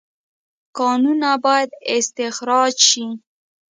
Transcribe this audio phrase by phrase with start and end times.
[0.77, 3.05] کانونه باید استخراج شي